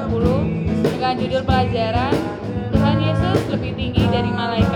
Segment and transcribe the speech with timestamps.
[0.00, 2.14] Oktober 2020 dengan judul pelajaran
[2.72, 4.69] Tuhan Yesus lebih tinggi dari malaikat.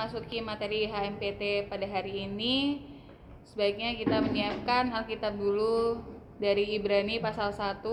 [0.00, 2.88] Sebelum kita masuki materi HMPT pada hari ini,
[3.44, 6.00] sebaiknya kita menyiapkan Alkitab dulu
[6.40, 7.84] dari Ibrani pasal 1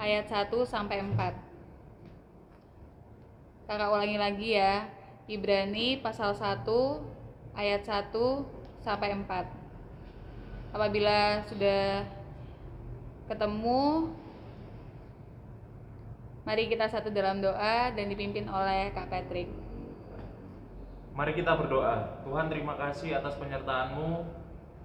[0.00, 1.36] ayat 1 sampai 4.
[3.68, 4.88] Kakak ulangi lagi ya.
[5.28, 6.64] Ibrani pasal 1
[7.52, 8.48] ayat 1
[8.80, 10.72] sampai 4.
[10.72, 12.08] Apabila sudah
[13.28, 14.16] ketemu,
[16.48, 19.67] mari kita satu dalam doa dan dipimpin oleh Kak Patrick.
[21.18, 22.22] Mari kita berdoa.
[22.22, 24.22] Tuhan terima kasih atas penyertaan-Mu.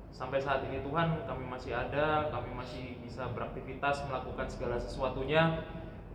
[0.09, 5.61] Sampai saat ini Tuhan kami masih ada, kami masih bisa beraktivitas melakukan segala sesuatunya.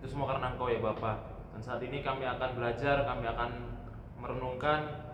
[0.02, 1.22] Itu semua karena Engkau ya Bapak.
[1.54, 3.50] Dan saat ini kami akan belajar, kami akan
[4.18, 5.06] merenungkan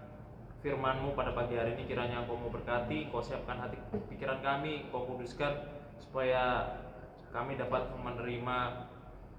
[0.65, 3.77] firman-Mu pada pagi hari ini kiranya Engkau mau berkati, Kau siapkan hati
[4.09, 5.69] pikiran kami, Kau kuduskan
[6.01, 6.81] supaya
[7.29, 8.89] kami dapat menerima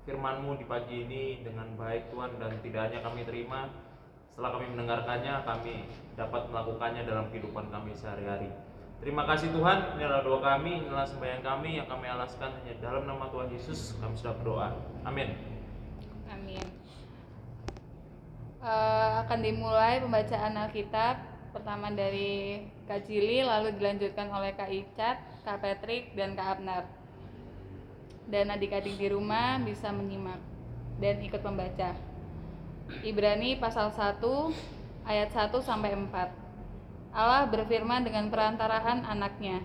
[0.05, 3.65] firman-Mu di pagi ini dengan baik Tuhan dan tidak hanya kami terima,
[4.35, 5.87] setelah kami mendengarkannya, kami
[6.19, 8.51] dapat melakukannya dalam kehidupan kami sehari-hari.
[8.99, 13.07] Terima kasih Tuhan, ini adalah doa kami, inilah sembahyang kami yang kami alaskan hanya dalam
[13.07, 13.95] nama Tuhan Yesus.
[13.95, 14.75] Kami sudah berdoa.
[15.07, 15.39] Amin.
[16.27, 16.67] Amin.
[18.59, 21.15] Eh, akan dimulai pembacaan Alkitab
[21.55, 26.83] pertama dari Kak Cili, lalu dilanjutkan oleh Kak Icat, Kak Patrick, dan Kak Abnar.
[28.27, 30.43] Dan adik-adik di rumah bisa menyimak
[30.99, 32.14] dan ikut membaca.
[33.01, 34.21] Ibrani pasal 1
[35.09, 37.15] ayat 1 sampai 4.
[37.15, 39.63] Allah berfirman dengan perantaraan anaknya.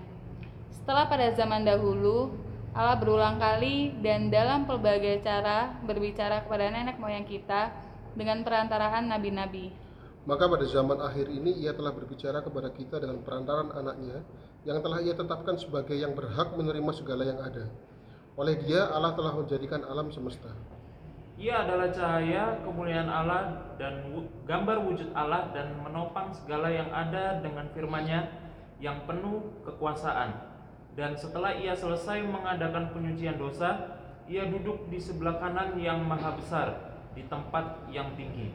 [0.73, 2.33] Setelah pada zaman dahulu,
[2.73, 7.75] Allah berulang kali dan dalam pelbagai cara berbicara kepada nenek moyang kita
[8.15, 9.75] dengan perantaraan nabi-nabi.
[10.25, 14.23] Maka pada zaman akhir ini ia telah berbicara kepada kita dengan perantaran anaknya
[14.63, 17.67] yang telah ia tetapkan sebagai yang berhak menerima segala yang ada.
[18.39, 20.53] Oleh dia Allah telah menjadikan alam semesta.
[21.41, 24.05] Ia adalah cahaya kemuliaan Allah dan
[24.45, 28.29] gambar wujud Allah dan menopang segala yang ada dengan firman-Nya
[28.77, 30.37] yang penuh kekuasaan.
[30.93, 33.97] Dan setelah ia selesai mengadakan penyucian dosa,
[34.29, 38.53] ia duduk di sebelah kanan yang maha besar di tempat yang tinggi.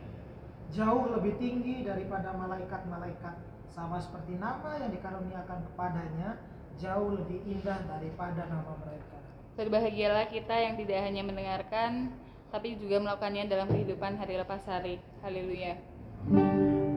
[0.73, 3.35] jauh lebih tinggi daripada malaikat-malaikat
[3.69, 6.41] sama seperti nama yang dikaruniakan kepadanya
[6.73, 9.15] jauh lebih indah daripada nama mereka
[9.55, 12.11] Berbahagialah kita yang tidak hanya mendengarkan
[12.55, 14.95] tapi juga melakukannya dalam kehidupan hari lepas hari.
[15.19, 15.75] Haleluya.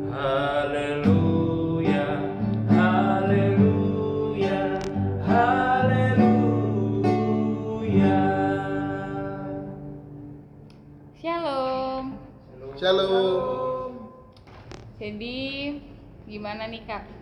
[0.06, 2.06] Haleluya,
[2.70, 4.78] haleluya,
[5.26, 6.38] haleluya.
[11.18, 12.14] Shalom.
[12.78, 13.98] Shalom.
[15.02, 15.34] Jadi
[16.30, 17.17] gimana nih Kak?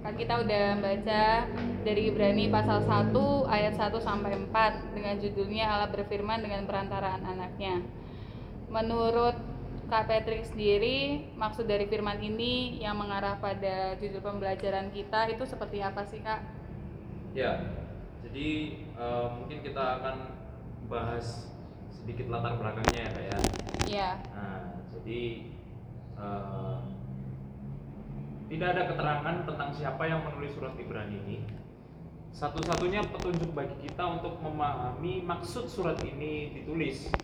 [0.00, 1.44] Kan kita udah baca
[1.84, 3.12] dari Ibrani pasal 1
[3.52, 7.84] ayat 1 sampai 4 dengan judulnya Allah berfirman dengan perantaraan anaknya.
[8.72, 9.36] Menurut
[9.92, 15.82] Kak Patrick sendiri, maksud dari firman ini yang mengarah pada judul pembelajaran kita itu seperti
[15.84, 16.40] apa sih Kak?
[17.36, 17.58] Ya,
[18.24, 18.48] jadi
[18.94, 20.16] eh, mungkin kita akan
[20.88, 21.50] bahas
[21.90, 23.38] sedikit latar belakangnya ya kak ya.
[23.90, 24.10] Iya.
[24.32, 24.62] Nah,
[24.94, 25.20] jadi
[26.16, 26.76] eh,
[28.50, 31.38] tidak ada keterangan tentang siapa yang menulis surat Ibrani ini.
[32.34, 37.14] Satu-satunya petunjuk bagi kita untuk memahami maksud surat ini ditulis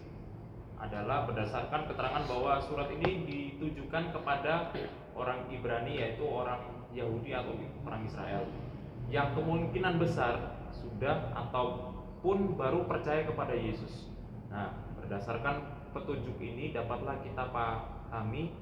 [0.79, 4.71] adalah berdasarkan keterangan bahwa surat ini ditujukan kepada
[5.19, 6.63] orang Ibrani yaitu orang
[6.95, 8.47] Yahudi atau orang Israel
[9.11, 14.15] yang kemungkinan besar sudah ataupun baru percaya kepada Yesus.
[14.47, 18.55] Nah, berdasarkan petunjuk ini dapatlah kita pahami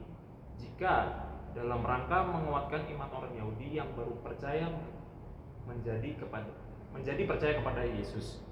[0.56, 1.24] jika
[1.55, 4.67] dalam rangka menguatkan iman orang Yahudi yang baru percaya
[5.65, 6.51] menjadi kepada
[6.95, 8.43] menjadi percaya kepada Yesus.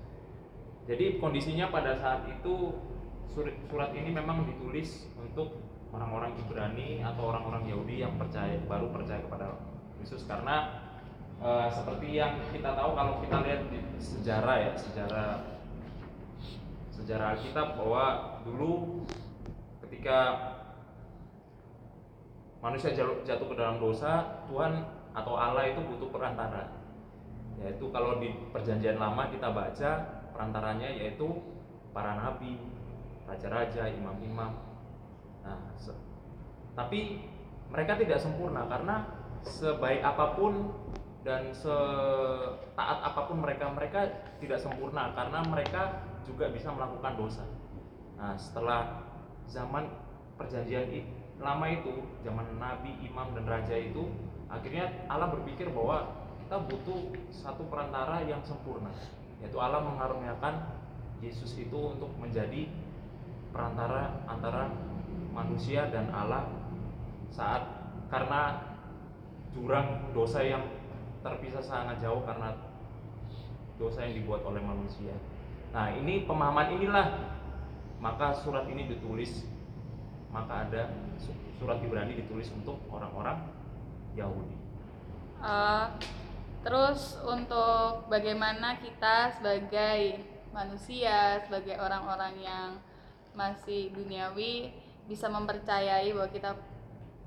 [0.86, 2.74] Jadi kondisinya pada saat itu
[3.30, 5.62] surat, surat ini memang ditulis untuk
[5.94, 9.54] orang-orang Ibrani atau orang-orang Yahudi yang percaya baru percaya kepada
[10.02, 10.82] Yesus karena
[11.38, 15.28] eh, seperti yang kita tahu kalau kita lihat di sejarah ya sejarah
[16.90, 18.04] sejarah Alkitab bahwa
[18.42, 19.04] dulu
[19.86, 20.51] ketika
[22.62, 26.70] manusia jatuh ke dalam dosa, Tuhan atau Allah itu butuh perantara.
[27.58, 29.90] Yaitu kalau di perjanjian lama kita baca
[30.32, 31.28] perantaranya yaitu
[31.92, 32.56] para nabi,
[33.28, 34.56] raja-raja, imam-imam.
[35.42, 35.60] Nah,
[36.72, 37.28] tapi
[37.68, 39.04] mereka tidak sempurna karena
[39.42, 40.70] sebaik apa pun
[41.22, 44.00] dan setaat apa pun mereka mereka
[44.38, 47.44] tidak sempurna karena mereka juga bisa melakukan dosa.
[48.18, 49.02] Nah, setelah
[49.50, 49.90] zaman
[50.38, 54.08] perjanjian i- lama itu, zaman nabi, imam dan raja itu,
[54.46, 57.00] akhirnya Allah berpikir bahwa kita butuh
[57.34, 58.94] satu perantara yang sempurna,
[59.42, 60.78] yaitu Allah mengaruniakan
[61.22, 62.66] Yesus itu untuk menjadi
[63.54, 64.70] perantara antara
[65.30, 66.48] manusia dan Allah
[67.30, 67.62] saat
[68.12, 68.74] karena
[69.52, 70.64] jurang dosa yang
[71.22, 72.56] terpisah sangat jauh karena
[73.78, 75.14] dosa yang dibuat oleh manusia.
[75.72, 77.06] Nah, ini pemahaman inilah
[78.02, 79.46] maka surat ini ditulis
[80.32, 80.88] maka ada
[81.20, 83.52] su- surat Ibrani ditulis untuk orang-orang
[84.16, 84.56] Yahudi.
[85.44, 85.86] Eh,
[86.64, 92.68] terus untuk bagaimana kita sebagai manusia, sebagai orang-orang yang
[93.36, 94.72] masih duniawi
[95.08, 96.50] bisa mempercayai bahwa kita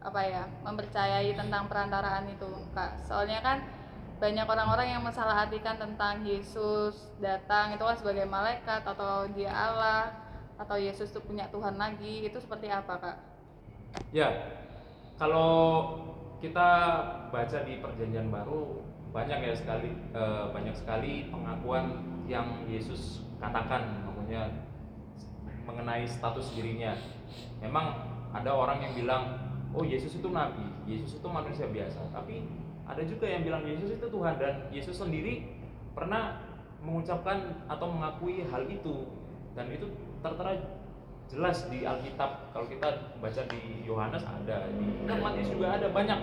[0.06, 2.46] apa ya, mempercayai tentang perantaraan itu,
[2.78, 3.02] Kak.
[3.02, 3.66] Soalnya kan
[4.22, 10.25] banyak orang-orang yang mensalahartikan tentang Yesus datang itu kan sebagai malaikat atau dia Allah
[10.56, 12.28] atau Yesus itu punya Tuhan lagi.
[12.28, 13.18] Itu seperti apa, Kak?
[14.12, 14.28] Ya,
[15.16, 15.52] kalau
[16.44, 16.70] kita
[17.32, 18.84] baca di Perjanjian Baru
[19.16, 24.52] banyak ya sekali eh, banyak sekali pengakuan yang Yesus katakan namanya
[25.64, 26.98] mengenai status dirinya.
[27.64, 27.96] Memang
[28.36, 29.24] ada orang yang bilang,
[29.72, 32.12] oh Yesus itu nabi, Yesus itu manusia biasa.
[32.12, 32.44] Tapi
[32.86, 35.48] ada juga yang bilang Yesus itu Tuhan dan Yesus sendiri
[35.96, 36.44] pernah
[36.84, 39.10] mengucapkan atau mengakui hal itu
[39.58, 39.88] dan itu
[40.26, 40.52] tertera
[41.30, 42.50] jelas di Alkitab.
[42.50, 44.66] Kalau kita baca di Yohanes ada.
[44.74, 45.88] Di Matius juga ada.
[45.94, 46.20] banyak.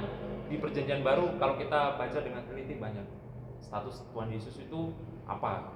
[0.50, 3.06] Di Perjanjian Baru kalau kita baca dengan teliti banyak.
[3.62, 4.90] Status Tuhan Yesus itu
[5.24, 5.70] apa?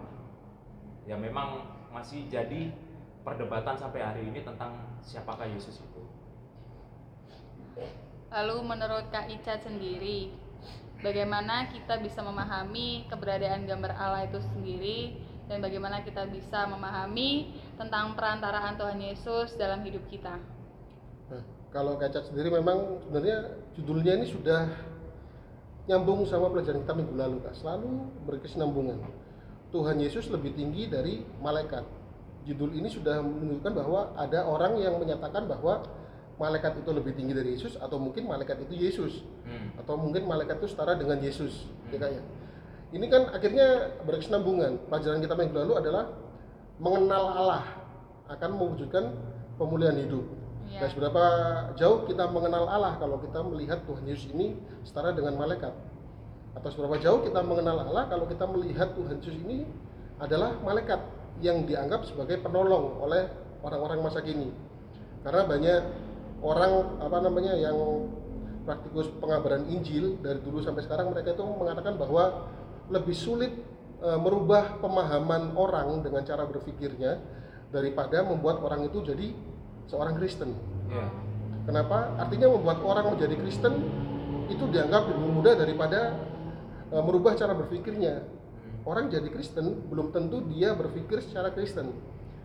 [1.07, 1.63] Ya memang
[1.95, 2.75] masih jadi
[3.23, 6.03] perdebatan sampai hari ini tentang siapakah Yesus itu.
[8.31, 10.35] Lalu menurut Kak Ica sendiri,
[11.01, 15.23] bagaimana kita bisa memahami keberadaan gambar Allah itu sendiri?
[15.47, 20.41] Dan bagaimana kita bisa memahami tentang perantaraan Tuhan Yesus dalam hidup kita?
[21.29, 24.73] Nah, kalau Kacat sendiri memang sebenarnya judulnya ini sudah
[25.87, 27.55] nyambung sama pelajaran kita minggu lalu kak.
[27.55, 27.89] Selalu
[28.27, 28.99] berkesinambungan.
[29.71, 31.85] Tuhan Yesus lebih tinggi dari malaikat.
[32.47, 35.83] Judul ini sudah menunjukkan bahwa ada orang yang menyatakan bahwa
[36.39, 39.25] malaikat itu lebih tinggi dari Yesus atau mungkin malaikat itu Yesus.
[39.47, 39.79] Hmm.
[39.79, 41.71] atau mungkin malaikat itu setara dengan Yesus.
[41.95, 42.23] Ya kak ya.
[42.95, 44.91] Ini kan akhirnya berkesinambungan.
[44.91, 46.11] Pelajaran kita minggu lalu adalah
[46.77, 47.65] mengenal Allah
[48.29, 49.15] akan mewujudkan
[49.57, 50.25] pemulihan hidup.
[50.67, 50.83] Iya.
[50.83, 51.25] dan seberapa
[51.79, 55.71] jauh kita mengenal Allah kalau kita melihat Tuhan Yesus ini setara dengan malaikat?
[56.59, 59.63] Atau seberapa jauh kita mengenal Allah kalau kita melihat Tuhan Yesus ini
[60.19, 60.99] adalah malaikat
[61.39, 63.31] yang dianggap sebagai penolong oleh
[63.63, 64.51] orang-orang masa kini?
[65.23, 65.81] Karena banyak
[66.43, 68.11] orang apa namanya yang
[68.67, 72.51] praktikus pengabaran Injil dari dulu sampai sekarang mereka itu mengatakan bahwa
[72.91, 73.55] lebih sulit
[74.01, 77.21] e, merubah pemahaman orang dengan cara berpikirnya
[77.73, 79.33] daripada membuat orang itu jadi
[79.91, 80.55] seorang Kristen.
[80.91, 81.07] Ya.
[81.67, 82.15] Kenapa?
[82.21, 83.75] Artinya membuat orang menjadi Kristen
[84.47, 86.15] itu dianggap lebih mudah daripada
[86.91, 88.23] e, merubah cara berpikirnya.
[88.87, 91.91] Orang jadi Kristen belum tentu dia berpikir secara Kristen.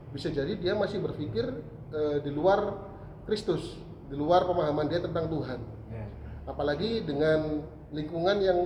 [0.10, 1.46] Bisa jadi dia masih berpikir
[1.93, 2.89] e, di luar
[3.29, 3.77] Kristus,
[4.10, 5.60] di luar pemahaman dia tentang Tuhan.
[5.93, 6.05] Ya.
[6.50, 7.62] Apalagi dengan
[7.93, 8.60] lingkungan yang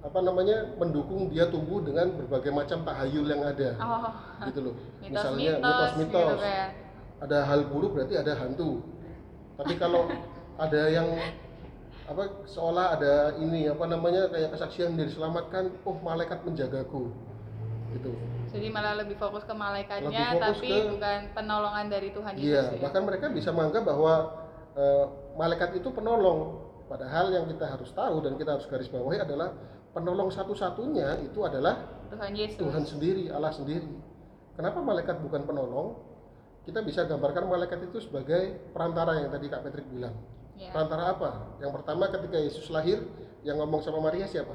[0.00, 4.08] apa namanya mendukung dia tumbuh dengan berbagai macam tahayul yang ada, Oh,
[4.48, 4.74] gitu loh.
[4.98, 6.00] mitos-mitos mitos-mitos
[6.32, 6.68] gitu kan.
[7.20, 8.80] ada hal buruk berarti ada hantu
[9.54, 10.08] tapi kalau
[10.58, 11.04] ada yang
[12.08, 17.12] apa seolah ada ini apa namanya kayak kesaksian dia diselamatkan oh malaikat menjagaku
[17.92, 18.12] gitu
[18.50, 22.62] Jadi malah lebih fokus ke malaikatnya Lebih fokus tapi ke- bukan penolongan dari Tuhan iya
[22.66, 22.80] ya.
[22.80, 24.14] bahkan mereka bisa menganggap bahwa
[24.74, 25.04] eh,
[25.36, 29.54] malaikat itu penolong padahal yang kita harus tahu dan kita harus garis bawahi adalah
[29.90, 32.58] penolong satu-satunya itu adalah Tuhan Yesus.
[32.58, 33.86] Tuhan sendiri, Allah sendiri.
[34.54, 35.98] Kenapa malaikat bukan penolong?
[36.66, 40.12] Kita bisa gambarkan malaikat itu sebagai perantara yang tadi Kak Patrick bilang.
[40.60, 41.30] Ya, Perantara apa?
[41.56, 43.00] Yang pertama ketika Yesus lahir,
[43.40, 44.52] yang ngomong sama Maria siapa?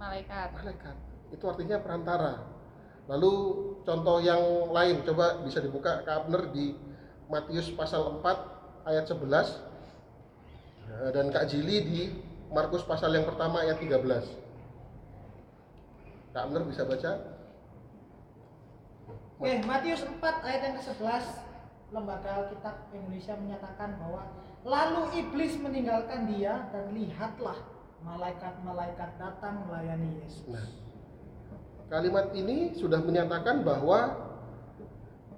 [0.00, 0.48] malaikat.
[0.56, 0.96] Malaikat.
[1.28, 2.40] Itu artinya perantara.
[3.04, 3.32] Lalu
[3.84, 4.40] contoh yang
[4.72, 6.72] lain, coba bisa dibuka Kak Abner di
[7.28, 9.70] Matius pasal 4 ayat 11
[10.90, 12.02] Eh, dan Kak Jili di
[12.50, 14.26] Markus pasal yang pertama ayat 13.
[16.30, 17.10] Kak Abner bisa baca?
[19.40, 21.24] Oke, Matius 4 ayat yang ke-11
[21.90, 24.22] Lembaga Alkitab Indonesia menyatakan bahwa
[24.62, 27.58] lalu iblis meninggalkan dia dan lihatlah
[28.06, 30.46] malaikat-malaikat datang melayani Yesus.
[30.46, 30.66] Nah,
[31.90, 34.14] kalimat ini sudah menyatakan bahwa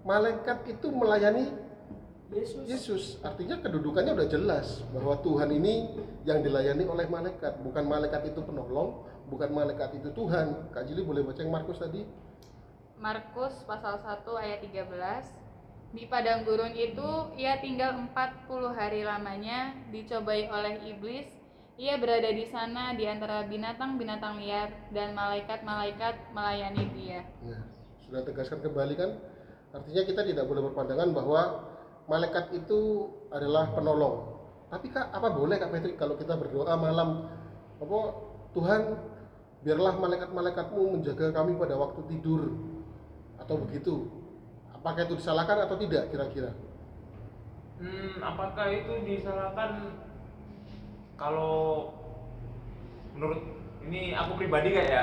[0.05, 1.49] malaikat itu melayani
[2.37, 2.65] Yesus.
[2.69, 3.03] Yesus.
[3.25, 5.89] Artinya kedudukannya udah jelas bahwa Tuhan ini
[6.29, 10.69] yang dilayani oleh malaikat, bukan malaikat itu penolong, bukan malaikat itu Tuhan.
[10.77, 12.05] Kak Jili boleh baca yang Markus tadi?
[13.01, 20.49] Markus pasal 1 ayat 13 Di padang gurun itu ia tinggal 40 hari lamanya dicobai
[20.49, 21.29] oleh iblis
[21.81, 27.25] ia berada di sana di antara binatang-binatang liar dan malaikat-malaikat melayani dia.
[27.43, 27.65] Nah,
[28.05, 29.11] sudah tegaskan kembali kan?
[29.73, 31.43] Artinya kita tidak boleh berpandangan bahwa
[32.07, 34.37] malaikat itu adalah penolong.
[34.69, 37.29] Tapi kak, apa boleh kak Patrick kalau kita berdoa malam,
[37.81, 37.99] apa
[38.53, 38.81] Tuhan
[39.63, 42.59] biarlah malaikat-malaikatmu menjaga kami pada waktu tidur
[43.39, 44.11] atau begitu?
[44.75, 46.51] Apakah itu disalahkan atau tidak kira-kira?
[47.79, 49.99] Hmm, apakah itu disalahkan
[51.15, 51.91] kalau
[53.15, 53.43] menurut
[53.87, 55.03] ini aku pribadi kayak ya?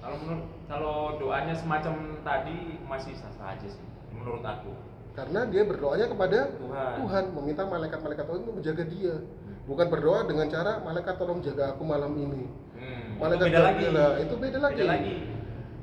[0.00, 4.72] Kalau menurut kalau doanya semacam tadi masih sah-sah aja sih menurut aku.
[5.16, 6.92] Karena dia berdoanya kepada Tuhan.
[7.00, 9.14] Tuhan, meminta malaikat-malaikat Tuhan untuk menjaga dia.
[9.64, 12.65] Bukan berdoa dengan cara malaikat tolong jaga aku malam ini.
[12.76, 13.80] Hmm, Malaikat itu beda jaga lagi.
[13.82, 14.06] dia.
[14.20, 14.76] Itu beda lagi.
[14.76, 15.14] Beda lagi.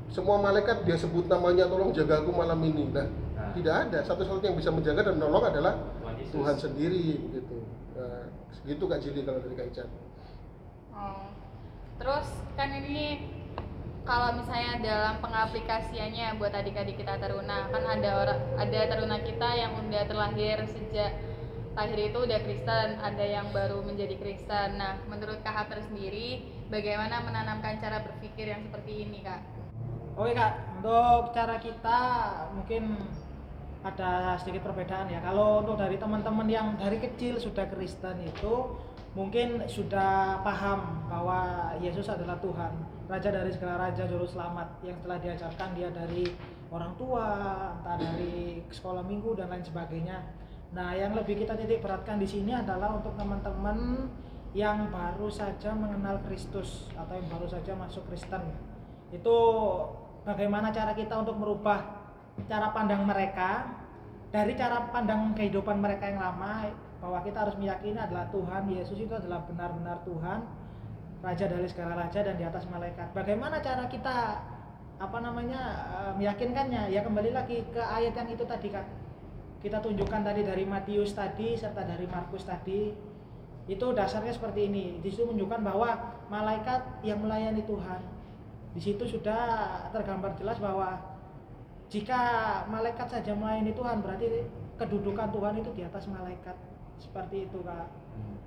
[0.08, 2.86] Semua malaikat dia sebut namanya tolong jaga aku malam ini.
[2.88, 3.50] Nah, Nah.
[3.52, 6.32] tidak ada satu-satunya yang bisa menjaga dan menolong adalah Tuhan Yesus.
[6.32, 7.58] Tuhan sendiri gitu.
[7.98, 9.90] Nah, segitu Kak Jili kalau dari Kak Ican.
[10.94, 11.26] Oh.
[11.98, 13.26] Terus kan ini
[14.04, 19.72] kalau misalnya dalam pengaplikasiannya buat adik-adik kita taruna kan ada orang ada taruna kita yang
[19.80, 21.12] udah terlahir sejak
[21.74, 24.78] lahir itu udah Kristen, ada yang baru menjadi Kristen.
[24.78, 29.42] Nah, menurut Kak Hater sendiri, bagaimana menanamkan cara berpikir yang seperti ini, Kak?
[30.14, 32.00] Oke kak, untuk cara kita
[32.54, 32.98] mungkin
[33.82, 35.22] ada sedikit perbedaan ya.
[35.22, 38.78] Kalau untuk dari teman-teman yang dari kecil sudah Kristen itu
[39.18, 42.74] mungkin sudah paham bahwa Yesus adalah Tuhan,
[43.10, 46.30] Raja dari segala raja, Juru Selamat yang telah diajarkan dia dari
[46.70, 47.28] orang tua,
[47.82, 50.18] entah dari sekolah minggu dan lain sebagainya.
[50.74, 54.10] Nah, yang lebih kita titik beratkan di sini adalah untuk teman-teman
[54.54, 58.54] yang baru saja mengenal Kristus atau yang baru saja masuk Kristen.
[59.10, 59.38] Itu
[60.24, 62.06] bagaimana cara kita untuk merubah
[62.46, 63.66] cara pandang mereka
[64.30, 66.70] dari cara pandang kehidupan mereka yang lama
[67.02, 70.40] bahwa kita harus meyakini adalah Tuhan Yesus itu adalah benar-benar Tuhan
[71.24, 73.16] Raja dari segala raja dan di atas malaikat.
[73.16, 74.44] Bagaimana cara kita
[75.00, 76.92] apa namanya eh, meyakinkannya?
[76.92, 78.84] Ya kembali lagi ke ayat yang itu tadi kak.
[79.64, 82.92] Kita tunjukkan tadi dari Matius tadi serta dari Markus tadi
[83.64, 85.00] itu dasarnya seperti ini.
[85.00, 85.90] Di situ menunjukkan bahwa
[86.28, 88.02] malaikat yang melayani Tuhan.
[88.76, 89.44] Di situ sudah
[89.96, 91.00] tergambar jelas bahwa
[91.88, 92.20] jika
[92.68, 96.58] malaikat saja melayani Tuhan berarti kedudukan Tuhan itu di atas malaikat.
[97.00, 97.88] Seperti itu kak.
[98.14, 98.38] Hmm.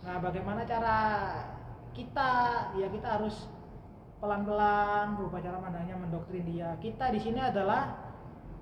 [0.00, 0.98] nah bagaimana cara
[1.92, 2.32] kita?
[2.78, 3.50] Ya kita harus
[4.22, 6.78] pelan-pelan berubah cara pandangnya mendoktrin dia.
[6.78, 7.98] Kita di sini adalah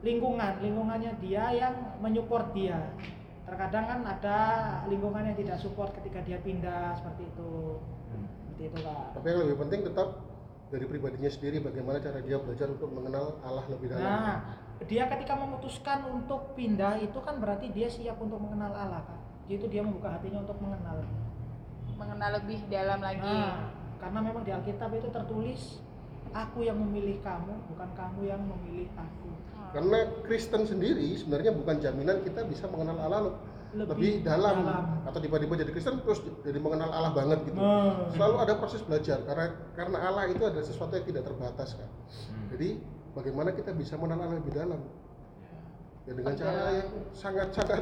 [0.00, 0.64] lingkungan.
[0.64, 2.78] Lingkungannya dia yang menyupport dia
[3.48, 4.38] terkadang kan ada
[4.86, 8.24] lingkungan yang tidak support ketika dia pindah seperti itu Hmm.
[8.40, 10.08] seperti itu kak Tapi yang lebih penting tetap
[10.68, 14.04] dari pribadinya sendiri bagaimana cara dia belajar untuk mengenal Allah lebih dalam.
[14.04, 14.36] Nah,
[14.84, 19.20] dia ketika memutuskan untuk pindah itu kan berarti dia siap untuk mengenal Allah kan.
[19.48, 21.08] Itu dia membuka hatinya untuk mengenal.
[21.96, 23.24] Mengenal lebih dalam lagi.
[23.24, 25.80] Nah, karena memang di Alkitab itu tertulis
[26.36, 29.27] aku yang memilih kamu, bukan kamu yang memilih aku.
[29.68, 33.36] Karena Kristen sendiri sebenarnya bukan jaminan kita bisa mengenal Allah le-
[33.84, 34.64] lebih, dalam.
[35.04, 37.56] atau tiba-tiba jadi Kristen terus jadi mengenal Allah banget gitu.
[37.56, 38.08] Nah.
[38.16, 39.46] Selalu ada proses belajar karena
[39.76, 41.88] karena Allah itu adalah sesuatu yang tidak terbatas kan.
[41.88, 42.48] Hmm.
[42.56, 42.80] Jadi
[43.12, 44.80] bagaimana kita bisa mengenal Allah lebih dalam?
[46.08, 47.80] Ya dengan Ada- cara yang sangat-sangat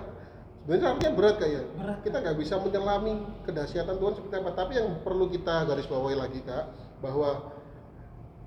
[0.66, 1.98] sebenarnya artinya berat kayak Berat.
[2.02, 3.12] kita nggak bisa menyelami
[3.46, 6.66] kedahsyatan Tuhan seperti apa tapi yang perlu kita garis bawahi lagi kak
[6.98, 7.54] bahwa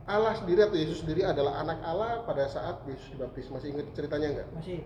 [0.09, 4.27] Allah sendiri atau Yesus sendiri adalah anak Allah pada saat Yesus dibaptis masih ingat ceritanya
[4.41, 4.81] nggak Masih.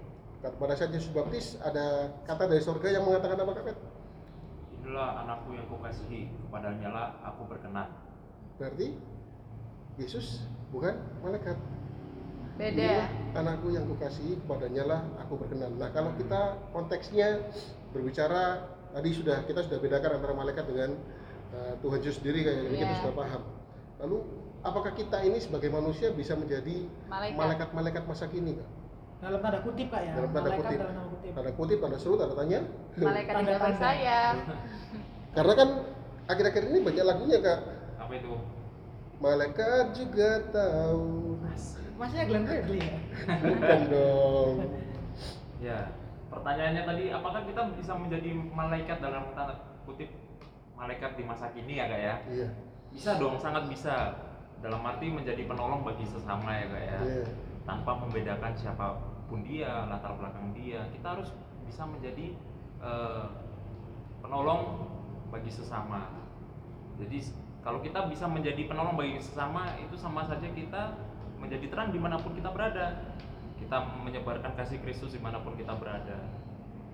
[0.59, 3.77] pada saat Yesus dibaptis ada kata dari surga yang mengatakan apa kak Pet?
[4.75, 7.87] Inilah anakku yang kukasihi, kepadanya lah aku berkenan.
[8.53, 8.87] berarti
[9.95, 11.55] Yesus bukan malaikat
[12.53, 12.69] Beda.
[12.69, 15.73] Inilah anakku yang kukasihi kepadanya lah aku berkenan.
[15.79, 17.41] Nah kalau kita konteksnya
[17.89, 20.93] berbicara tadi sudah kita sudah bedakan antara malaikat dengan
[21.55, 22.99] uh, Tuhan Yesus sendiri kayak ini kita Iya.
[23.01, 23.41] sudah paham.
[24.05, 24.17] Lalu
[24.63, 27.37] apakah kita ini sebagai manusia bisa menjadi Malaikat.
[27.37, 28.69] malaikat-malaikat masa kini kak?
[29.19, 30.13] Dalam tanda kutip Kak ya.
[30.13, 30.79] Dalam tanda Malaikat kutip.
[30.79, 31.31] dalam tanda kutip.
[31.31, 32.59] Tanda kutip, tanda seru, tanda tanya.
[32.97, 33.67] Malaikat Tanda- tanda.
[33.71, 34.35] bersayap.
[35.33, 35.69] Karena kan
[36.25, 37.59] akhir-akhir ini banyak lagunya kak.
[37.97, 38.33] Apa itu?
[39.19, 41.39] Malaikat juga tahu.
[41.93, 42.97] Masnya Glenn Bradley ya?
[43.39, 44.55] Bukan dong.
[45.63, 45.79] Ya,
[46.27, 49.55] pertanyaannya tadi apakah kita bisa menjadi malaikat dalam tanda
[49.85, 50.11] kutip
[50.75, 52.15] malaikat di masa kini ya kak ya?
[52.27, 52.47] Iya.
[52.91, 54.19] Bisa dong, sangat bisa.
[54.63, 56.99] Dalam arti menjadi penolong bagi sesama ya kak ya.
[57.03, 57.25] Iya.
[57.67, 58.95] Tanpa membedakan siapa
[59.27, 61.35] pun dia, latar belakang dia, kita harus
[61.67, 62.31] bisa menjadi
[62.79, 63.25] eh,
[64.23, 64.87] penolong
[65.27, 66.07] bagi sesama.
[66.95, 67.19] Jadi
[67.59, 70.95] kalau kita bisa menjadi penolong bagi sesama itu sama saja kita
[71.39, 73.03] menjadi terang di mana pun kita berada.
[73.59, 76.19] Kita menyebarkan kasih Kristus di mana pun kita berada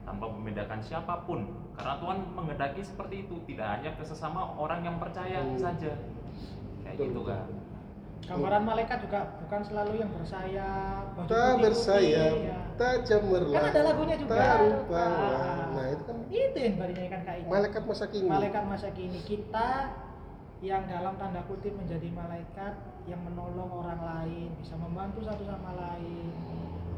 [0.05, 1.45] tanpa membedakan siapa pun
[1.77, 5.53] karena Tuhan menghendaki seperti itu tidak hanya ke sesama orang yang percaya Hmm.
[5.53, 5.93] saja
[6.89, 7.45] kayak Betul, gitu kan
[8.29, 12.57] Gambaran malaikat juga bukan selalu yang bersayap, Tak bersayap, ya.
[12.77, 13.57] tak cemerlang.
[13.57, 14.33] Kan ada lagunya juga.
[14.37, 14.59] Tak.
[14.93, 15.65] Ah.
[15.73, 17.49] Nah itu kan Itu yang barunya ikan kak Ica.
[17.49, 18.29] malaikat masa kini.
[18.29, 19.69] Malaikat masa kini kita
[20.61, 22.73] yang dalam tanda kutip menjadi malaikat
[23.09, 26.29] yang menolong orang lain, bisa membantu satu sama lain.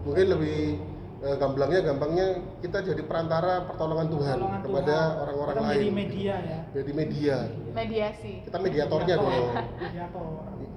[0.03, 0.83] Mungkin lebih
[1.22, 2.28] eh, gamblangnya, gampangnya
[2.66, 5.66] kita jadi perantara pertolongan Tuhan Pertolongan kepada orang-orang lain.
[5.70, 6.60] menjadi media ya.
[6.72, 7.38] Jadi media.
[7.72, 9.32] mediasi Kita mediatornya Mediator.
[9.32, 9.54] dong.
[9.80, 10.25] Mediator.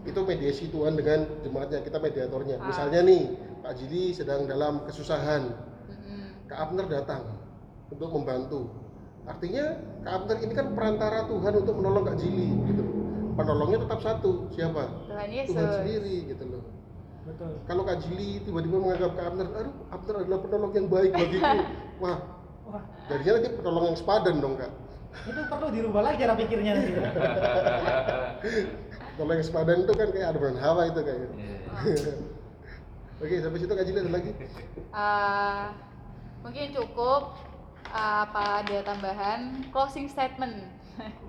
[0.05, 1.81] Itu mediasi Tuhan dengan jemaatnya.
[1.81, 2.57] Kita mediatornya.
[2.61, 2.67] Ah.
[2.69, 3.23] Misalnya nih,
[3.65, 5.43] Pak Jili sedang dalam kesusahan.
[5.89, 6.47] Mm-mm.
[6.47, 7.23] Kak Abner datang
[7.89, 8.69] untuk membantu.
[9.25, 12.85] Artinya Kak Abner ini kan perantara Tuhan untuk menolong Kak Jili gitu.
[13.35, 15.11] Penolongnya tetap satu, siapa?
[15.11, 16.63] Tuhan Yesus Tuhan sendiri gitu loh.
[17.25, 17.53] Betul.
[17.65, 21.57] Kalau Kak Jili tiba-tiba menganggap Kak Abner, aduh Abner adalah penolong yang baik bagiku.
[22.05, 22.19] Wah,
[22.69, 24.73] Wah, jadinya nanti penolong yang sepadan dong Kak.
[25.15, 26.91] itu perlu dirubah lagi cara pikirnya nanti.
[29.15, 31.29] Penolong yang sepadan itu kan kayak Adam dan Hawa itu kayaknya.
[31.39, 32.13] Iya.
[33.23, 34.31] Oke, sampai situ Kak Jili ada lagi?
[34.91, 35.71] Ah,
[36.43, 37.23] mungkin cukup
[37.95, 40.67] Ah, apa ada tambahan closing statement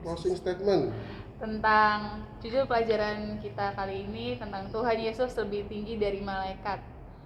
[0.02, 0.90] Closing statement.
[1.36, 6.80] Tentang judul pelajaran kita kali ini tentang Tuhan Yesus lebih tinggi dari malaikat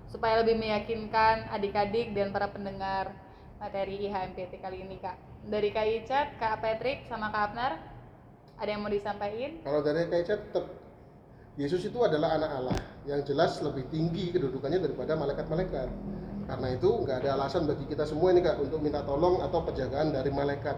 [0.10, 3.14] supaya lebih meyakinkan adik-adik dan para pendengar
[3.62, 7.74] materi IHMPT kali ini kak dari Kak Icat, Kak Patrick, sama Kak Abner
[8.60, 9.64] ada yang mau disampaikan?
[9.64, 10.66] Kalau dari Kaica tetap
[11.56, 15.88] Yesus itu adalah anak Allah yang jelas lebih tinggi kedudukannya daripada malaikat-malaikat.
[16.50, 20.12] Karena itu nggak ada alasan bagi kita semua ini kak untuk minta tolong atau penjagaan
[20.12, 20.76] dari malaikat.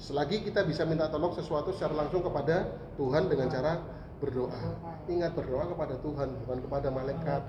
[0.00, 3.84] Selagi kita bisa minta tolong sesuatu secara langsung kepada Tuhan dengan cara
[4.16, 4.56] berdoa.
[5.04, 7.42] Ingat berdoa kepada Tuhan bukan kepada malaikat.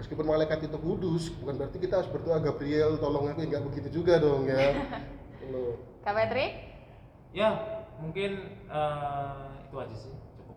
[0.00, 4.16] Meskipun malaikat itu kudus, bukan berarti kita harus berdoa Gabriel tolong aku nggak begitu juga
[4.16, 4.72] dong ya.
[5.52, 5.76] Loh.
[6.00, 6.52] Kak Patrick,
[7.36, 7.60] ya
[8.00, 10.56] mungkin eh, itu aja sih cukup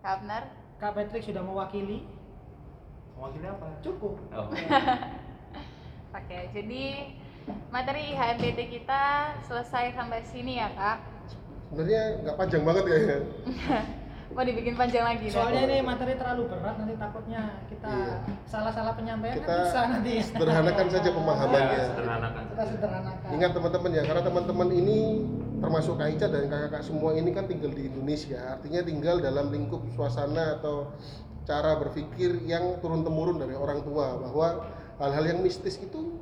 [0.00, 0.42] Kak Abner,
[0.80, 2.08] Kak Patrick sudah mewakili,
[3.14, 4.16] mewakili apa cukup.
[4.32, 4.48] oh.
[6.18, 6.82] Oke, jadi
[7.68, 9.02] materi IHMPT kita
[9.42, 10.98] selesai sampai sini ya kak.
[11.68, 13.18] Sebenarnya nggak panjang banget kayaknya.
[14.32, 15.28] Mau dibikin panjang lagi?
[15.28, 18.16] Soalnya ini materi terlalu berat nanti takutnya kita Iya.
[18.48, 20.12] salah-salah penyampaian Kita kan bisa nanti.
[20.24, 21.76] sederhanakan saja pemahamannya.
[21.76, 23.28] Ya, sederhanakan Kita sederhanakan.
[23.28, 24.98] Ingat teman-teman ya, karena teman-teman ini
[25.60, 28.40] termasuk Kak Ica dan kakak-kakak semua ini kan tinggal di Indonesia.
[28.56, 30.96] Artinya tinggal dalam lingkup suasana atau
[31.44, 34.64] cara berpikir yang turun-temurun dari orang tua bahwa
[34.96, 36.16] hal-hal yang mistis itu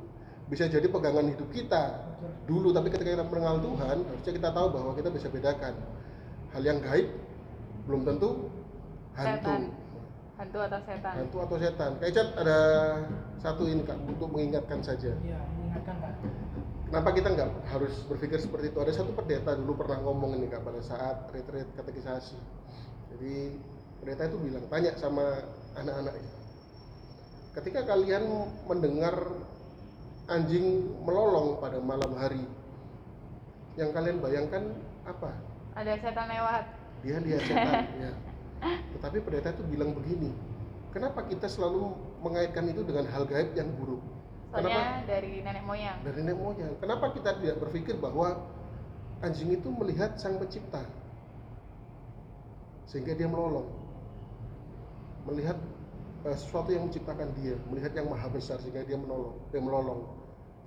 [0.51, 2.11] bisa jadi pegangan hidup kita
[2.43, 5.73] dulu tapi ketika kita mengenal Tuhan harusnya kita tahu bahwa kita bisa bedakan
[6.51, 7.07] hal yang gaib
[7.87, 8.51] belum tentu
[9.15, 9.61] hantu Setan.
[10.35, 11.13] Hantu atau setan?
[11.15, 12.59] hantu atau setan Kak Ica ada
[13.39, 16.13] satu ini kak untuk mengingatkan saja Iya, ingatkan Kak.
[16.91, 18.79] Kenapa kita nggak harus berpikir seperti itu?
[18.83, 22.35] Ada satu pendeta dulu pernah ngomong ini kak pada saat retreat katekisasi.
[23.15, 23.55] Jadi
[24.03, 25.39] pendeta itu bilang tanya sama
[25.79, 26.37] anak-anak itu.
[27.55, 28.27] Ketika kalian
[28.67, 29.15] mendengar
[30.31, 32.47] anjing melolong pada malam hari,
[33.75, 34.71] yang kalian bayangkan
[35.03, 35.35] apa?
[35.75, 36.63] Ada setan lewat.
[37.03, 37.83] Dia lihat setan.
[38.07, 38.11] ya.
[38.97, 40.31] Tetapi pendeta itu bilang begini,
[40.95, 41.91] kenapa kita selalu
[42.23, 43.99] mengaitkan itu dengan hal gaib yang buruk?
[44.51, 45.97] Soalnya dari nenek moyang.
[46.03, 46.73] dari nenek moyang.
[46.83, 48.35] Kenapa kita tidak berpikir bahwa
[49.23, 50.83] anjing itu melihat sang pencipta
[52.91, 53.71] sehingga dia melolong,
[55.23, 55.55] melihat
[56.27, 60.20] eh, sesuatu yang menciptakan dia, melihat yang maha besar sehingga dia menolong, dia melolong.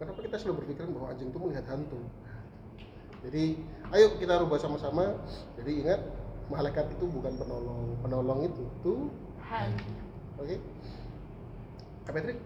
[0.05, 1.97] Kenapa kita selalu berpikiran bahwa anjing itu melihat hantu?
[3.25, 3.57] Jadi,
[3.89, 5.17] ayo kita rubah sama-sama.
[5.57, 6.05] Jadi ingat,
[6.53, 9.71] malaikat itu bukan penolong, penolong itu Tuhan.
[10.37, 10.61] Oke?
[12.05, 12.37] Kak Patrick,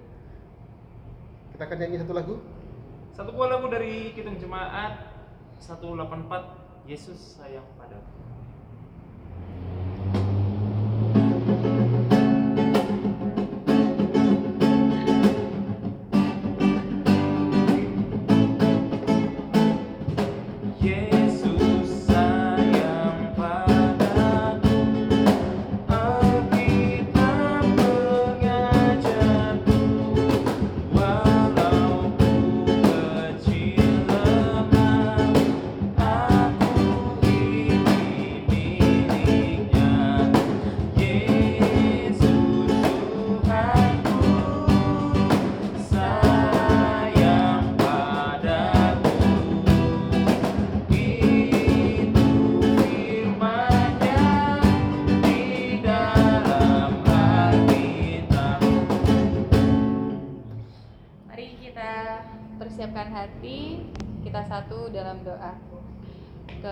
[1.51, 2.39] kita akan nyanyi satu lagu.
[3.11, 5.11] satu buah lagu dari Kidung Jemaat
[5.59, 8.28] 184 Yesus sayang padaku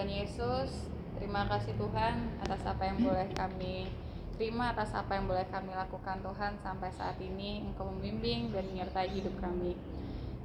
[0.06, 0.86] Tuhan Yesus,
[1.18, 3.90] terima kasih Tuhan atas apa yang boleh kami
[4.38, 9.10] terima atas apa yang boleh kami lakukan Tuhan sampai saat ini Engkau membimbing dan menyertai
[9.10, 9.74] hidup kami.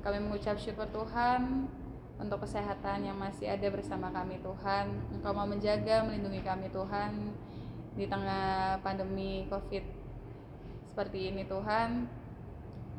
[0.01, 1.69] Kami mengucap syukur Tuhan
[2.17, 4.97] untuk kesehatan yang masih ada bersama kami Tuhan.
[5.13, 7.29] Engkau mau menjaga, melindungi kami Tuhan
[7.93, 9.85] di tengah pandemi Covid
[10.89, 12.09] seperti ini Tuhan.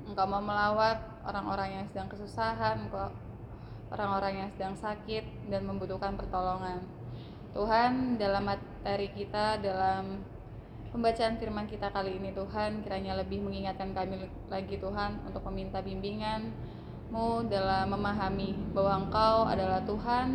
[0.06, 3.10] Engkau mau melawat orang-orang yang sedang kesusahan, Engkau
[3.92, 6.80] orang-orang yang sedang sakit dan membutuhkan pertolongan.
[7.52, 10.24] Tuhan, dalam materi kita, dalam
[10.92, 17.48] pembacaan firman kita kali ini Tuhan kiranya lebih mengingatkan kami lagi Tuhan untuk meminta bimbingan-Mu
[17.48, 20.28] dalam memahami bahwa Engkau adalah Tuhan,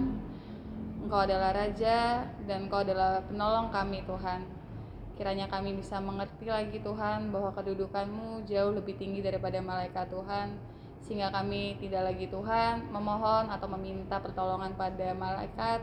[1.06, 4.46] Engkau adalah Raja, dan Engkau adalah penolong kami Tuhan.
[5.18, 10.77] Kiranya kami bisa mengerti lagi Tuhan bahwa kedudukan-Mu jauh lebih tinggi daripada malaikat Tuhan,
[11.08, 15.80] sehingga kami tidak lagi Tuhan memohon atau meminta pertolongan pada malaikat,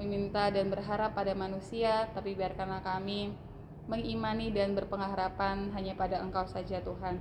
[0.00, 3.36] meminta dan berharap pada manusia, tapi biarkanlah kami
[3.84, 7.20] mengimani dan berpengharapan hanya pada Engkau saja Tuhan.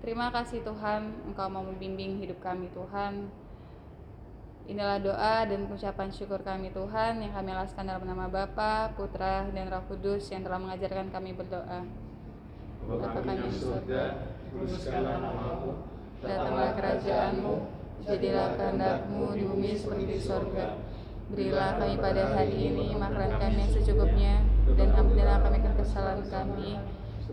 [0.00, 3.28] Terima kasih Tuhan, Engkau mau membimbing hidup kami Tuhan.
[4.66, 9.68] Inilah doa dan ucapan syukur kami Tuhan yang kami alaskan dalam nama Bapa, Putra, dan
[9.68, 11.84] Roh Kudus yang telah mengajarkan kami berdoa.
[12.88, 14.02] Bapa kami di surga,
[14.50, 17.54] kuduskanlah namamu, Datanglah kerajaanmu,
[18.06, 20.78] jadilah kehendakmu di bumi seperti di sorga.
[21.26, 24.34] Berilah kami pada hari ini makanan kami yang secukupnya,
[24.78, 26.78] dan ampunilah kami kesalahan kami,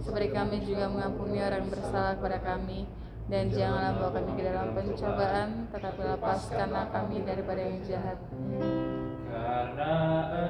[0.02, 2.90] seperti kami juga mengampuni orang bersalah kepada kami.
[3.24, 8.20] Dan janganlah bawa kami ke dalam pencobaan, tetapi lepaskanlah kami daripada yang jahat.
[9.32, 9.96] Karena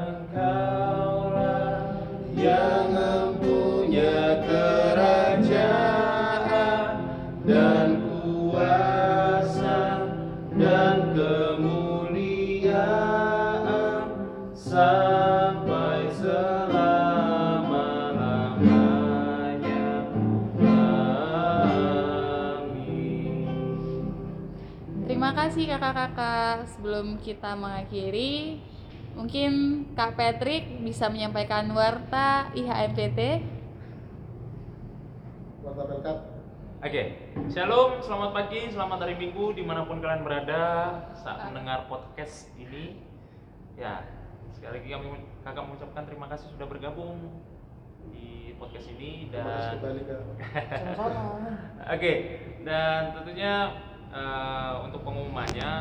[0.10, 1.86] engkaulah
[2.34, 5.84] yang mempunyai kerajaan
[7.46, 7.83] dan
[25.54, 26.66] kasih kakak-kakak.
[26.66, 28.58] Sebelum kita mengakhiri,
[29.14, 33.46] mungkin Kak Patrick bisa menyampaikan warta IHMPT.
[35.62, 36.18] Warta berkat.
[36.82, 37.04] Oke,
[37.54, 40.66] shalom, selamat pagi, selamat hari Minggu di mana pun kalian berada
[41.14, 42.98] saat mendengar podcast ini.
[43.78, 44.10] Ya,
[44.58, 47.30] sekali lagi kami kakak mengucapkan terima kasih sudah bergabung
[48.10, 50.02] di podcast ini Terima kasih dan kembali.
[51.94, 52.14] Oke,
[52.66, 53.54] dan tentunya
[54.14, 55.72] eh, untuk pengumumannya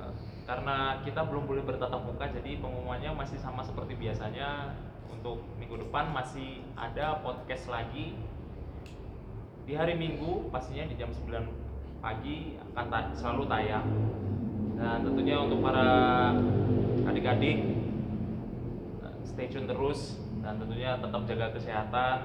[0.00, 0.10] eh,
[0.48, 4.74] karena kita belum boleh bertatap muka, jadi pengumumannya masih sama seperti biasanya.
[5.06, 8.14] Untuk minggu depan masih ada podcast lagi
[9.66, 11.50] di hari Minggu, pastinya di jam 9
[11.98, 13.86] pagi akan ta- selalu tayang.
[14.76, 15.88] Dan tentunya untuk para
[17.08, 17.58] adik-adik
[19.02, 22.16] eh, stay tune terus dan tentunya tetap jaga kesehatan,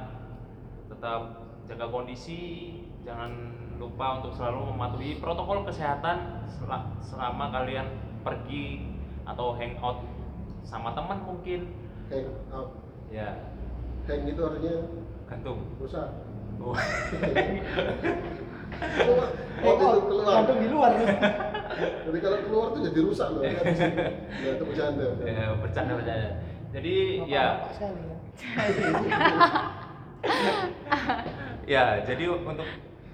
[0.94, 1.22] tetap
[1.66, 7.90] jaga kondisi, jangan lupa untuk selalu mematuhi protokol kesehatan sel- selama kalian
[8.22, 8.86] pergi
[9.26, 10.06] atau hangout
[10.62, 11.74] sama teman mungkin.
[12.14, 12.78] Hang out.
[13.10, 13.42] Ya,
[14.06, 14.74] Hang itu artinya
[15.26, 15.66] gantung.
[15.82, 16.08] rusak.
[16.62, 16.78] Oh.
[19.62, 20.42] Oh, itu keluar.
[20.42, 20.92] Gantung di luar.
[20.98, 23.42] Jadi kalau keluar tuh jadi rusak loh.
[23.46, 23.94] Kan di sini.
[24.42, 25.06] Ya, itu bercanda.
[25.22, 26.30] ya, bercanda bercanda.
[26.72, 26.94] Jadi
[27.30, 28.18] ya, Bapak ya.
[31.74, 32.66] ya jadi untuk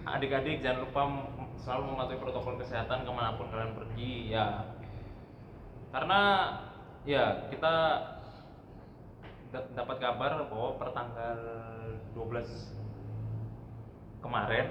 [0.10, 1.02] adik-adik jangan lupa
[1.58, 4.72] selalu mematuhi protokol kesehatan ke mana pun kalian pergi ya.
[5.90, 6.22] Karena
[7.04, 7.76] ya kita
[9.50, 11.38] da- dapat kabar bahwa pertanggal
[12.14, 12.76] 12
[14.20, 14.66] kemarin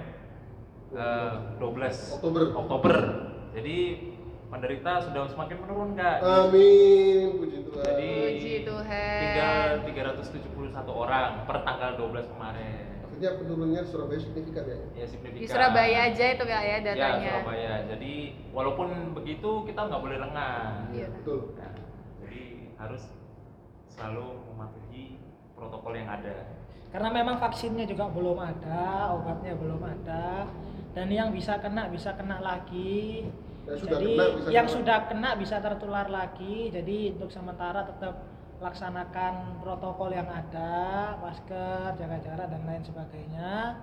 [0.93, 2.41] eh, 12 Oktober.
[2.55, 2.95] Oktober.
[3.53, 3.77] Jadi
[4.47, 6.23] penderita sudah semakin menurun kak.
[6.23, 7.83] Amin, puji Tuhan.
[7.83, 9.19] Jadi Puji Tuhan.
[9.83, 12.96] tinggal 371 orang per tanggal 12 kemarin.
[13.17, 14.77] Artinya penurunannya Surabaya signifikan ya.
[14.93, 15.41] Ya signifikan.
[15.41, 17.33] Di Surabaya aja itu ya Ya datanya.
[17.41, 17.73] Surabaya.
[17.89, 18.13] Jadi
[18.53, 20.85] walaupun begitu kita nggak boleh lengah.
[20.93, 21.09] Iya.
[21.17, 21.57] Betul.
[21.57, 21.73] Nah,
[22.21, 22.43] jadi
[22.77, 23.09] harus
[23.89, 25.17] selalu mematuhi
[25.57, 26.61] protokol yang ada.
[26.93, 30.45] Karena memang vaksinnya juga belum ada, obatnya belum ada,
[30.93, 33.25] dan yang bisa kena bisa kena lagi.
[33.65, 34.75] Yang sudah jadi kena bisa yang kena.
[34.77, 36.69] sudah kena bisa tertular lagi.
[36.69, 43.77] Jadi untuk sementara tetap laksanakan protokol yang ada, masker, jaga jarak dan lain sebagainya.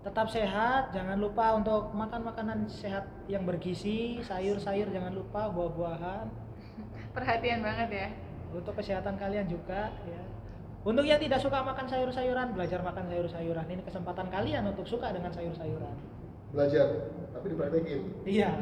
[0.00, 6.26] Tetap sehat, jangan lupa untuk makan makanan sehat yang bergizi, sayur-sayur jangan lupa, buah-buahan.
[7.16, 8.08] Perhatian banget ya.
[8.50, 10.22] Untuk kesehatan kalian juga ya.
[10.80, 13.68] Untuk yang tidak suka makan sayur-sayuran, belajar makan sayur-sayuran.
[13.68, 15.94] Ini kesempatan kalian untuk suka dengan sayur-sayuran.
[16.50, 16.86] Belajar.
[17.30, 18.00] tapi dipraktekin.
[18.26, 18.50] Iya.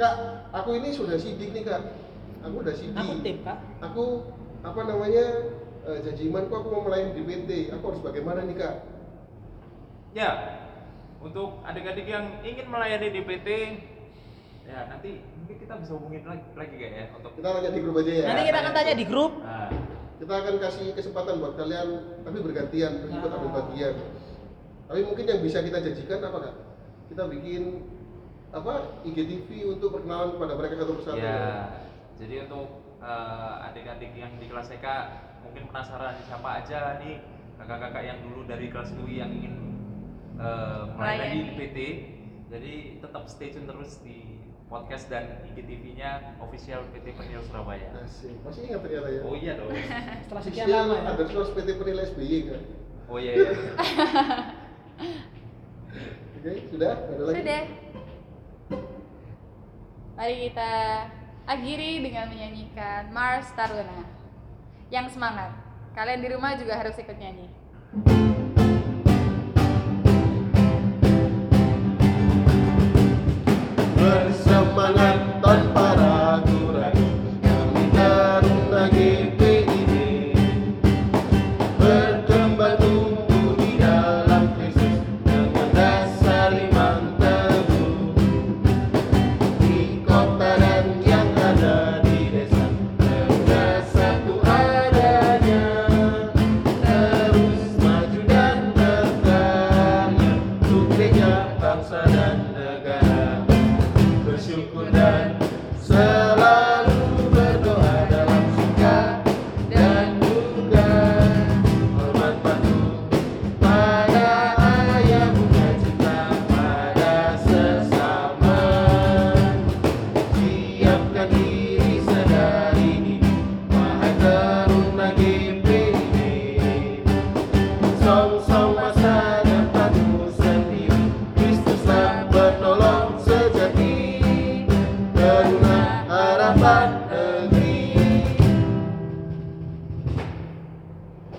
[0.00, 0.14] Kak,
[0.50, 2.09] aku ini sudah sidik nih kak.
[2.40, 2.96] Aku udah sidik.
[2.96, 3.58] Aku tip kak.
[3.84, 4.04] Aku
[4.60, 5.24] apa namanya
[5.84, 7.50] eh, janji imanku aku mau melayani di PT.
[7.76, 8.74] Aku harus bagaimana nih kak?
[10.10, 10.30] Ya,
[11.22, 13.48] untuk adik-adik yang ingin melayani di PT,
[14.66, 17.96] ya nanti mungkin kita bisa hubungin lagi, lagi kayak ya untuk Kita tanya di grup
[18.02, 18.24] aja ya.
[18.26, 19.32] Nanti kita akan tanya di grup.
[19.38, 19.70] Nah,
[20.20, 21.88] Kita akan kasih kesempatan buat kalian,
[22.28, 23.96] tapi bergantian ikut ambil bagian.
[24.84, 26.54] Tapi mungkin yang bisa kita janjikan apa kak?
[27.08, 27.62] Kita bikin
[28.50, 31.24] apa IGTV untuk perkenalan kepada mereka satu persatu.
[31.24, 31.72] ya,
[32.20, 32.68] jadi untuk
[33.00, 34.86] eh, adik-adik yang di kelas TK
[35.40, 37.24] mungkin penasaran siapa aja nih
[37.56, 39.54] kakak-kakak yang dulu dari kelas UI yang ingin
[40.36, 41.72] eh, melayani di Melayani.
[41.72, 41.78] PT.
[42.50, 47.90] Jadi tetap stay tune terus di podcast dan IGTV-nya official PT Penil Surabaya.
[48.06, 48.38] Asik.
[48.42, 49.20] Masih ingat ternyata ya.
[49.26, 49.70] Oh iya dong.
[50.26, 51.10] Setelah sekian Official lama ya.
[51.14, 52.62] underscore PT Penilai SBY kan.
[53.10, 53.32] Oh iya.
[53.34, 53.50] iya.
[56.40, 56.94] Oke, sudah?
[56.96, 57.36] Ada lagi?
[57.42, 57.62] Sudah.
[60.20, 60.70] Mari kita
[61.50, 64.06] akhiri dengan menyanyikan Mars Taruna.
[64.94, 65.50] Yang semangat.
[65.98, 67.50] Kalian di rumah juga harus ikut nyanyi.